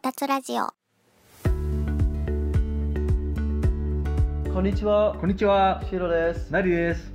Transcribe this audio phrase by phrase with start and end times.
[0.00, 0.68] たつラジオ
[4.52, 6.50] Konnichiwa, こんにちは、 Shiro des.
[6.50, 7.12] ナリです。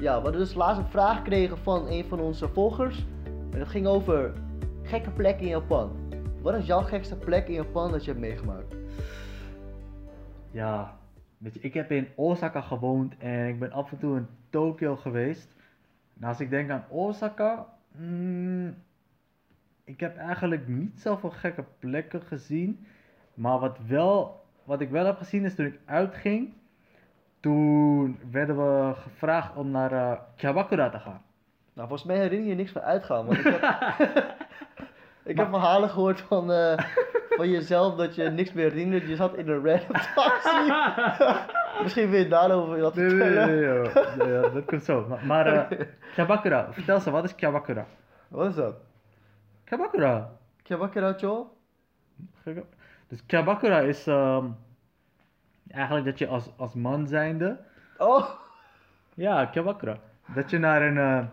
[0.00, 3.06] Ja, we hadden dus laatst een vraag gekregen van een van onze volgers.
[3.52, 4.32] En dat ging over
[4.82, 5.90] gekke plekken in Japan.
[6.42, 8.74] Wat is jouw gekste plek in Japan dat je hebt meegemaakt?
[10.50, 10.96] Ja,
[11.38, 14.96] weet je, ik heb in Osaka gewoond en ik ben af en toe in Tokio
[14.96, 15.56] geweest.
[16.20, 17.66] En als ik denk aan Osaka,
[17.96, 18.74] mm,
[19.87, 22.87] ik heb eigenlijk niet zoveel gekke plekken gezien.
[23.33, 26.53] Maar wat, wel, wat ik wel heb gezien is toen ik uitging,
[27.39, 31.21] toen werden we gevraagd om naar Kyabakura te gaan.
[31.73, 33.25] Nou, volgens mij herinner je niks van uitgaan.
[33.25, 33.61] Want ik heb,
[35.31, 36.77] ik heb verhalen gehoord van, eh,
[37.29, 39.07] van jezelf dat je niks meer herinnert.
[39.07, 40.71] Je zat in een random taxi.
[41.83, 45.05] Misschien wil je daarover wat Nee, nee, nee, nee, dat komt zo.
[45.07, 45.79] Maar, maar eh,
[46.15, 47.85] Kyabakura, vertel eens, wat is Kyabakura?
[48.27, 48.86] Wat is dat?
[49.67, 50.29] Kyabakura,
[50.63, 51.51] Kyabakura Cho?
[53.07, 54.45] Dus Kyabakura is ehm,
[55.67, 57.59] eigenlijk dat je als, als man zijnde,
[57.97, 58.29] Oh!
[59.13, 59.99] ja, Kyabakura,
[60.33, 61.27] dat je naar een, eh,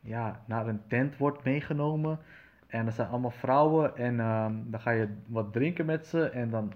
[0.00, 2.18] ja, naar een tent wordt meegenomen
[2.66, 6.50] en er zijn allemaal vrouwen en ehm, dan ga je wat drinken met ze en
[6.50, 6.72] dan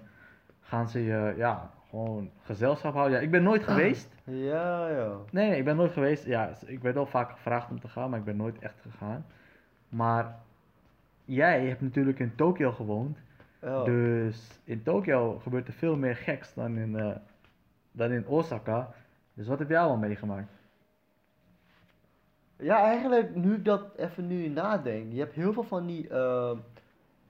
[0.61, 3.17] gaan ze je, ja, gewoon gezelschap houden.
[3.17, 4.15] Ja, ik ben nooit geweest.
[4.23, 5.11] Ja, ja.
[5.31, 6.25] Nee, nee, ik ben nooit geweest.
[6.25, 9.25] Ja, ik werd wel vaak gevraagd om te gaan, maar ik ben nooit echt gegaan.
[9.89, 10.39] Maar
[11.29, 13.17] jij hebt natuurlijk in Tokio gewoond.
[13.61, 13.83] ja.
[13.83, 17.15] Dus in Tokio gebeurt er veel meer geks dan in, eh,
[17.91, 18.93] dan in Osaka.
[19.33, 20.51] Dus wat heb jij allemaal meegemaakt?
[22.57, 26.51] Ja, eigenlijk, nu ik dat even nu nadenk, je hebt heel veel van die uh,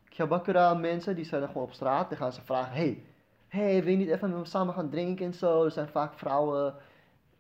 [0.10, 3.04] Kyabakura mensen, die zijn dan gewoon op straat, dan gaan ze vragen, hey,
[3.48, 5.66] hey, wil je niet even met me samen gaan drinken en zo?
[5.66, 6.74] Er zijn vaak vrouwen,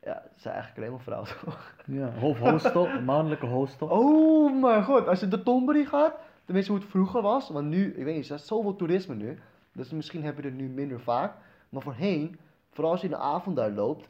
[0.03, 1.75] ja, het zijn eigenlijk alleen maar vrouwen toch?
[1.85, 3.87] Ja, hostel, mannelijke hostel.
[3.87, 6.13] Oh mijn god, als je de Tomberi gaat,
[6.49, 9.39] tenminste hoe het vroeger was, want nu, ik weet niet, er is zoveel toerisme nu,
[9.71, 11.35] dus misschien heb je het nu minder vaak,
[11.69, 12.39] maar voorheen,
[12.71, 14.09] vooral als je in de avond daar loopt,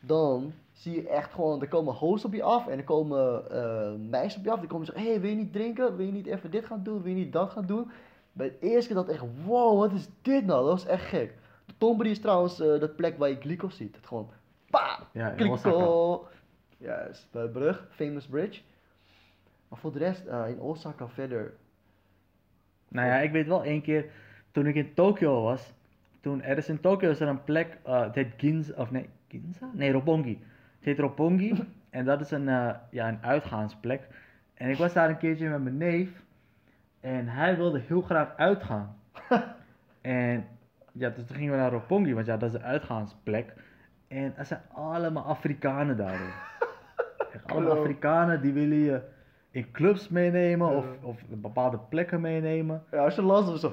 [0.00, 3.92] dan zie je echt gewoon, er komen hosts op je af en er komen eh,
[4.10, 5.96] meisjes op je af, die komen zeggen, hé, hey, wil je niet drinken?
[5.96, 7.02] Wil je niet even dit gaan doen?
[7.02, 7.90] Wil je niet dat gaan doen?
[8.32, 10.60] Bij het eerste keer dat echt, wow, wat is dit nou?
[10.60, 11.34] Dat was echt gek.
[11.66, 14.30] De Tomberi is trouwens eh de plek waar je Glico ziet, het gewoon,
[14.70, 16.26] pa, Ja, Glico.
[16.78, 18.60] Juist, bij de brug, famous bridge.
[19.68, 21.54] Maar voor de rest, eh, in Osaka verder,
[22.94, 24.04] Nou ja, ik weet wel één keer,
[24.50, 25.74] toen ik in Tokio was,
[26.20, 29.08] toen, er is in Tokio is er een plek, eh het heet Ginza, of nee,
[29.28, 29.70] Ginza?
[29.72, 30.38] Nee, Roppongi.
[30.76, 34.08] Het heet Roppongi en dat is een, eh, ja, een uitgaansplek.
[34.54, 36.22] En ik was daar een keertje met mijn neef
[37.00, 38.96] en hij wilde heel graag uitgaan.
[40.00, 40.46] en
[40.92, 43.52] ja, dus toen gingen we naar Roppongi, want ja, dat is een uitgaansplek.
[44.08, 46.20] En er zijn allemaal Afrikanen daar.
[47.46, 47.78] allemaal.
[47.78, 49.00] Afrikanen die willen je
[49.54, 52.82] in clubs meenemen of, of bepaalde plekken meenemen.
[52.90, 53.72] ja, als je last was zo,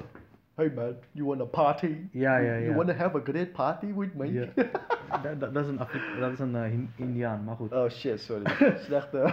[0.54, 1.96] hey man, you wanna party?
[2.10, 2.74] Ja, ja, You ja.
[2.74, 4.32] wanna have a great party with me?
[4.32, 4.46] Ja.
[5.22, 7.72] dat, dat, dat is een, Afri- dat is een eh, Indiaan, maar goed.
[7.72, 8.42] Oh shit, sorry.
[8.86, 9.32] Slechte.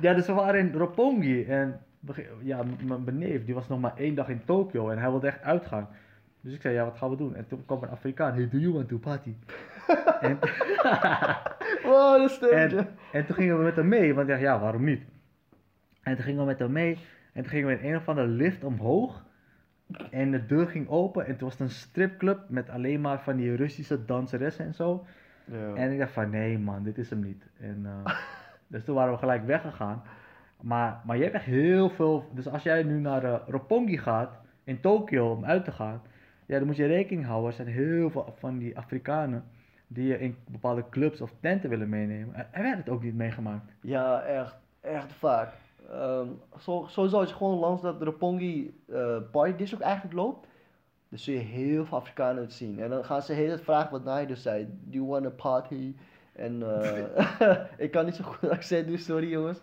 [0.00, 1.80] Ja, dus we waren in Roppongi en
[2.42, 2.62] ja,
[3.04, 5.88] mijn neef die was nog maar één dag in Tokio en hij wilde echt uitgaan.
[6.40, 7.34] Dus ik zei, ja, wat gaan we doen?
[7.34, 9.34] En toen kwam een Afrikaan, hey, do you want to party?
[10.20, 10.38] en,
[11.82, 14.60] wow, dat stemt en, en toen gingen we met hem mee, want ik dacht, ja,
[14.60, 15.02] waarom niet?
[16.02, 16.98] En toen gingen we met hem mee
[17.32, 19.28] en toen gingen we in een of andere lift omhoog.
[20.10, 23.36] En de deur ging open en toen was het een stripclub met alleen maar van
[23.36, 25.06] die Russische danseressen en zo.
[25.44, 25.74] Ja.
[25.74, 27.46] En ik dacht van nee man, dit is hem niet.
[27.60, 28.14] En, eh,
[28.72, 30.02] dus toen waren we gelijk weggegaan.
[30.60, 32.30] Maar, maar je hebt echt heel veel.
[32.34, 36.02] Dus als jij nu naar uh, Roppongi gaat in Tokio om uit te gaan,
[36.46, 37.48] ja, dan moet je rekening houden.
[37.48, 39.44] Er zijn heel veel van die Afrikanen
[39.92, 42.34] die je in bepaalde clubs of tenten willen meenemen.
[42.34, 43.72] En en wij hebben het ook niet meegemaakt.
[43.80, 45.52] Ja, echt, echt vaak.
[45.90, 46.26] Ehm,
[46.58, 50.46] zo, sowieso als je gewoon langs dat Roppongi eh party district eigenlijk loopt,
[51.08, 52.80] dan zul je heel veel Afrikanen het zien.
[52.80, 54.66] En dan gaan ze de hele vragen wat Nai dus zei.
[54.84, 55.94] Do you want a party?
[56.32, 59.60] En eh, ik kan niet zo goed accent doen, sorry jongens.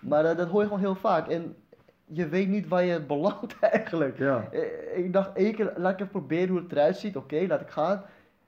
[0.00, 1.28] Maar eh, dat hoor je gewoon heel vaak.
[1.28, 1.56] En
[2.04, 4.18] je weet niet waar je belandt eigenlijk.
[4.18, 4.48] Ja.
[4.94, 7.16] Ik dacht één keer, laat ik even proberen hoe het eruit ziet.
[7.16, 8.02] Oké, laat ik gaan.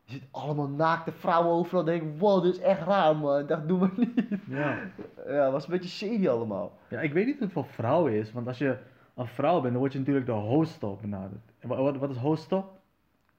[0.08, 1.84] Je ziet allemaal naakte vrouwen overal.
[1.84, 3.38] Dan denk ik, wow, dit is echt raar man.
[3.38, 4.28] Ik dacht, doe maar niet.
[4.46, 4.78] Ja.
[5.26, 6.72] Ja, het was een beetje shady allemaal.
[6.88, 8.76] ja, ik weet niet hoe het voor vrouwen is, want als je
[9.14, 11.40] een vrouw bent, dan word je natuurlijk de hostel benaderd.
[11.58, 12.46] En wa- wat, wat is?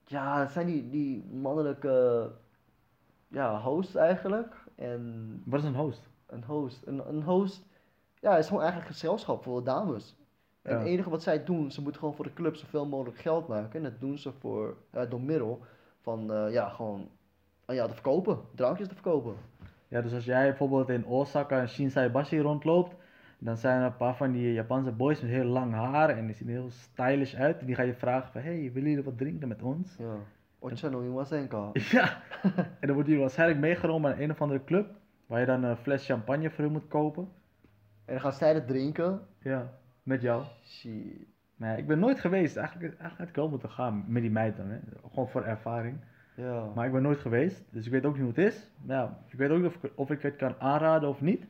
[0.05, 2.29] Ja, het zijn die, die mannelijke
[3.27, 4.53] ja, hosts eigenlijk.
[4.75, 6.09] En Wat is een host?
[6.27, 6.87] een host.
[6.87, 7.65] Een, een host
[8.19, 10.15] ja, is gewoon eigenlijk gezelschap voor dames.
[10.61, 10.77] En Ja.
[10.79, 13.71] het enige wat zij doen, ze moeten gewoon voor de club zoveel mogelijk geld maken.
[13.73, 15.61] En dat doen ze voor, ja, door middel
[16.01, 17.09] van eh, ja, gewoon
[17.65, 18.39] ah, ja, te verkopen.
[18.55, 19.35] Drankjes te verkopen.
[19.87, 22.95] Ja, dus als jij bijvoorbeeld in Osaka en Shinsaibashi rondloopt,
[23.41, 26.35] Dan zijn er een paar van die Japanse boys met heel lang haar en die
[26.35, 27.59] zien er heel stylish uit.
[27.59, 29.95] En die ga je vragen van, hey, willen jullie wat drinken met ons?
[29.97, 30.15] Ja.
[30.59, 31.69] Ocha no imasen ka.
[31.91, 32.21] Ja,
[32.79, 34.95] en dan wordt hij waarschijnlijk meegenomen naar een of andere club,
[35.25, 37.27] waar je dan een fles champagne voor hem moet kopen.
[38.05, 39.21] En dan gaan zij dat drinken.
[39.39, 39.73] Ja,
[40.03, 40.43] met jou.
[40.63, 41.27] Shit.
[41.59, 42.55] Ja, ik ben nooit geweest.
[42.57, 44.77] Eigenlijk, eigenlijk had ik wel moeten gaan met die meid dan, hè.
[45.11, 45.97] Gewoon voor ervaring.
[46.35, 46.65] Ja.
[46.75, 48.69] Maar ik ben nooit geweest, dus ik weet ook niet hoe het is.
[48.85, 51.45] Maar ja, ik weet ook niet of ik, of ik het kan aanraden of niet.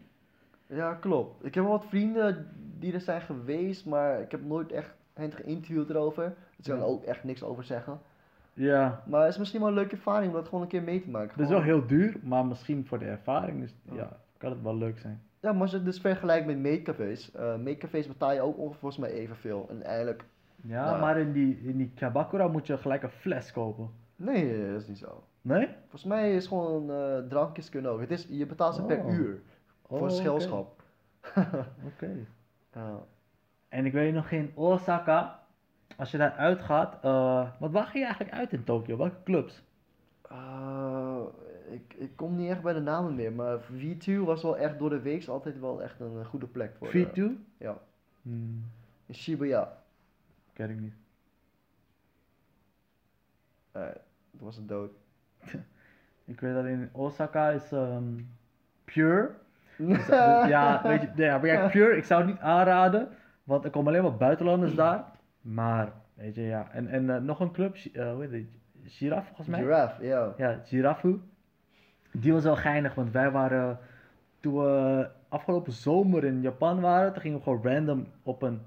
[0.67, 1.45] Ja, klopt.
[1.45, 2.47] Ik heb wel wat vrienden
[2.79, 6.33] die er zijn geweest, maar ik heb nooit echt hen geïnterviewd erover.
[6.57, 7.99] Dus ik kan er ook echt niks over zeggen.
[8.53, 11.01] Ja, Maar het is misschien wel een leuke ervaring om dat gewoon een keer mee
[11.01, 11.31] te maken.
[11.31, 13.93] het is wel heel duur, maar misschien voor de ervaring Ja.
[13.95, 15.21] ja, kan het wel leuk zijn.
[15.41, 17.31] Ja, maar als je het dus vergelijkt met meetcafés.
[17.31, 19.65] eh meetcafés betaal je ook ongeveer volgens mij evenveel.
[19.69, 20.23] En eigenlijk,
[20.61, 20.99] Ja, Nou.
[20.99, 23.89] maar in die, in die Kabakura moet je gelijk een fles kopen.
[24.15, 25.23] nee, dat is niet zo.
[25.41, 25.67] Nee?
[25.81, 27.99] Volgens mij is gewoon eh, drankjes kunnen ook.
[27.99, 29.13] Het is, je betaalt ze per Oh.
[29.13, 29.41] uur
[29.87, 30.15] Oh, voor oké.
[30.15, 30.81] schelschap.
[31.93, 32.09] Oké.
[32.73, 32.99] Ja.
[33.69, 35.39] En ik weet nog in Osaka,
[35.97, 38.97] als je daar uitgaat, eh wat ga je eigenlijk uit in Tokio?
[38.97, 39.63] Welke clubs?
[41.69, 44.79] Eh, ik, ik kom niet echt bij de namen meer, maar V2 was wel echt
[44.79, 46.87] door de week altijd wel echt een, eh, goede plek voor.
[46.87, 47.21] eh, V2?
[47.57, 47.77] ja,
[48.21, 48.63] Hmm,
[49.05, 49.77] in Shibuya.
[50.53, 50.93] ken ik niet.
[53.71, 53.81] Eh,
[54.31, 54.91] dat was een dood.
[56.25, 58.03] Ik weet dat in Osaka is ehm,
[58.85, 59.31] Pure.
[59.77, 63.09] Dus, dus ja, weet je, maar kijk, Pure, ik zou het niet aanraden,
[63.43, 65.05] want er komen alleen maar buitenlanders daar.
[65.41, 66.71] Maar, weet je, ja.
[66.71, 68.91] En, en eh, nog een club, eh, hoe heet het?
[68.91, 69.59] Giraffe volgens mij?
[69.59, 70.33] Giraffe, ja.
[70.37, 71.17] Ja, Giraffe.
[72.11, 73.79] Die was wel geinig, want wij waren,
[74.39, 78.61] toen we afgelopen zomer in Japan waren, toen gingen we gewoon random op een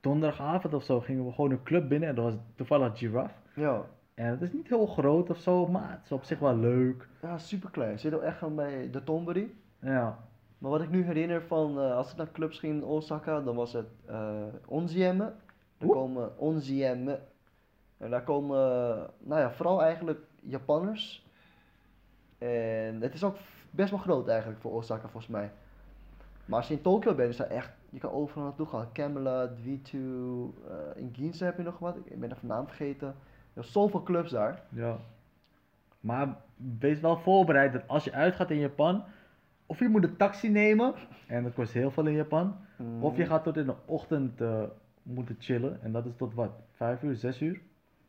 [0.00, 3.34] donderdagavond of zo, gingen we gewoon een club binnen en dat was toevallig Giraffe.
[3.54, 3.82] Ja,
[4.14, 7.08] En het is niet heel groot of zo, maar het is op zich wel leuk.
[7.22, 7.98] ja super klein.
[7.98, 9.56] Zit ook echt aan bij de Tomberi.
[9.80, 10.18] Ja,
[10.58, 13.56] Maar wat ik nu herinner van eh, als ik naar clubs ging in Osaka, dan
[13.56, 14.30] was het uh,
[14.66, 15.32] Onziemme.
[15.78, 15.96] Daar Oeh.
[15.96, 17.18] komen Onziemme.
[17.98, 21.26] En daar komen, eh, nou ja, vooral eigenlijk Japanners.
[22.38, 23.36] En het is ook
[23.70, 25.50] best wel groot eigenlijk voor Osaka volgens mij.
[26.44, 28.92] Maar als je in Tokio bent, is dat echt, je kan overal naartoe gaan.
[28.92, 29.98] Camelot, V2, eh,
[30.94, 33.08] in Ginza heb je nog wat, ik ben even naam vergeten.
[33.08, 33.14] Er
[33.62, 34.62] zijn zoveel clubs daar.
[34.68, 34.96] ja.
[36.00, 36.36] Maar
[36.78, 39.04] wees wel voorbereid dat als je uitgaat in Japan,
[39.66, 40.94] of je moet een taxi nemen,
[41.26, 42.56] en dat kost heel veel in Japan,
[43.00, 44.62] of je gaat tot in de ochtend eh,
[45.02, 47.60] moeten chillen, en dat is tot wat, 5 uur, 6 uur?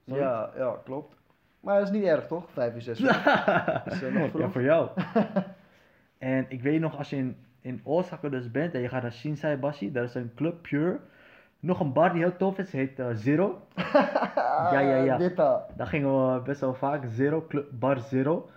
[0.06, 0.26] Zoiets?
[0.26, 1.16] Ja, ja, klopt.
[1.60, 2.52] Maar dat is niet erg toch?
[2.52, 3.10] 5 uur, 6 uur.
[3.86, 4.52] Is, eh, nog ja, vroeg.
[4.52, 4.90] voor jou.
[6.18, 9.14] en ik weet nog, als je in, in Osaka dus bent en je gaat naar
[9.14, 11.00] Shinsaibashi, daar is een club Pure.
[11.60, 13.62] Nog een bar die heel tof is, heet eh, Zero.
[14.72, 15.18] Ja, ja, ja.
[15.18, 15.66] Dit daar.
[15.78, 18.50] Gingen we best wel vaak, Zero, club, bar Zero.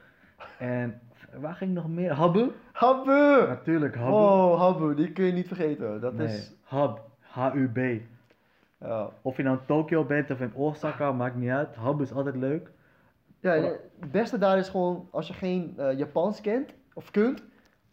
[0.58, 1.00] En
[1.36, 2.12] waar ging nog meer?
[2.12, 2.50] Habu?
[2.72, 3.46] Habu!
[3.46, 4.12] Natuurlijk, Habu.
[4.12, 6.00] Oh, Habu, die kun je niet vergeten.
[6.00, 6.52] Dat nee, is.
[6.68, 7.78] Hub, H-U-B.
[8.78, 11.76] Ja, Of je nou in Tokio bent of in Osaka, maakt niet uit.
[11.76, 12.70] Habu is altijd leuk.
[13.42, 13.52] Ja
[14.00, 17.42] het beste daar is gewoon, als je geen eh, Japans kent of kunt,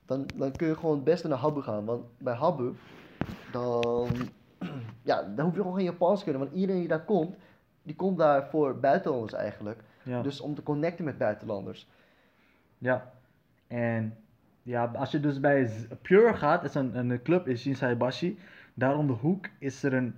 [0.06, 1.86] dan, dan kun je gewoon het beste naar Habu gaan.
[1.86, 2.74] Want bij Habu,
[3.52, 4.08] dan,
[5.10, 6.42] ja, dan hoef je gewoon geen Japans te kunnen.
[6.42, 7.36] Want iedereen die daar komt,
[7.84, 9.84] die komt daar voor buitenlanders eigenlijk.
[10.04, 10.22] Ja.
[10.22, 11.88] Dus om te connecten met buitenlanders.
[12.78, 13.12] Ja,
[13.68, 14.18] en
[14.64, 15.70] ja, als je dus bij
[16.02, 18.40] Pure gaat, is een, een club in Shinsaibashi.
[18.74, 20.16] Daar om de hoek is er een,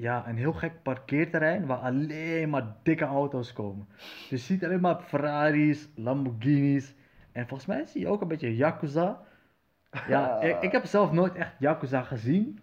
[0.00, 3.88] ja, een heel gek parkeerterrein waar alleen maar dikke auto's komen.
[3.98, 6.94] Dus je ziet alleen maar Ferraris, Lamborghinis.
[7.32, 9.20] En volgens mij zie je ook een beetje Yakuza.
[10.08, 12.58] Ja, ik, ik heb zelf nooit echt Yakuza gezien.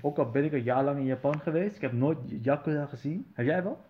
[0.00, 1.76] Ook al ben ik een jaar lang in Japan geweest.
[1.76, 3.26] Ik heb nooit Yakuza gezien.
[3.32, 3.80] Heb jij wel?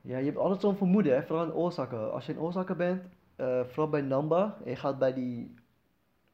[0.00, 1.22] Ja, je hebt altijd zo'n vermoeden, hè?
[1.22, 1.96] vooral in Osaka.
[1.96, 3.02] Als je in Osaka bent,
[3.36, 5.54] eh, vooral bij Namba, en je gaat bij die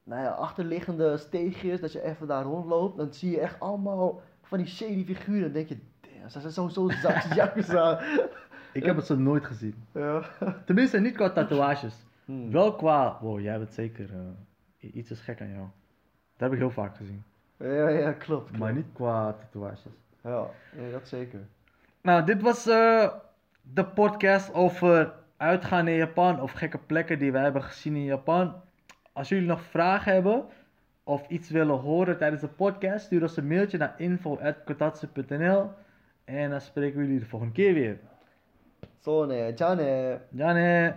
[0.02, 4.58] nou ja, achterliggende steegjes, dat je even daar rondloopt, dan zie je echt allemaal van
[4.58, 5.42] die shady figuren.
[5.42, 6.90] Dan denk je, damn, ze zijn zo
[7.34, 8.00] Yakuza.
[8.72, 9.74] Ik heb het zo nooit gezien.
[9.92, 10.22] ja.
[10.64, 11.94] Tenminste, niet qua tatoeages.
[12.24, 12.50] Hmm.
[12.50, 15.66] Wel qua, wow, jij bent zeker, eh, iets is gek aan jou.
[16.36, 17.24] Dat heb ik heel vaak gezien.
[17.56, 18.18] Ja, ja, klopt.
[18.44, 18.58] klopt.
[18.58, 19.92] Maar niet qua tatoeages.
[20.22, 21.40] Ja, ja, dat zeker.
[22.02, 23.08] Nou, dit was eh,
[23.62, 28.54] de podcast over uitgaan in Japan of gekke plekken die wij hebben gezien in Japan.
[29.12, 30.44] Als jullie nog vragen hebben
[31.08, 35.70] of iets willen horen tijdens de podcast, stuur ons een mailtje naar info.kotatsu.nl
[36.24, 37.98] en dan spreken we jullie de volgende keer weer.
[38.98, 40.18] Zo nee, ja nee.
[40.30, 40.92] Ja, nee.